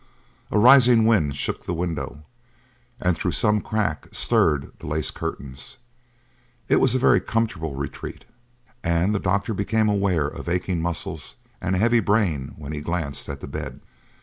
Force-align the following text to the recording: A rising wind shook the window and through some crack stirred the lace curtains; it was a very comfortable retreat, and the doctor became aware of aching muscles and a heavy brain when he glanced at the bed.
A 0.49 0.57
rising 0.57 1.05
wind 1.05 1.37
shook 1.37 1.65
the 1.65 1.75
window 1.75 2.23
and 2.99 3.15
through 3.15 3.33
some 3.33 3.61
crack 3.61 4.07
stirred 4.11 4.71
the 4.79 4.87
lace 4.87 5.11
curtains; 5.11 5.77
it 6.67 6.77
was 6.77 6.95
a 6.95 6.97
very 6.97 7.19
comfortable 7.21 7.75
retreat, 7.75 8.25
and 8.83 9.13
the 9.13 9.19
doctor 9.19 9.53
became 9.53 9.89
aware 9.89 10.25
of 10.27 10.49
aching 10.49 10.81
muscles 10.81 11.35
and 11.61 11.75
a 11.75 11.77
heavy 11.77 11.99
brain 11.99 12.55
when 12.57 12.71
he 12.73 12.81
glanced 12.81 13.29
at 13.29 13.41
the 13.41 13.47
bed. 13.47 13.79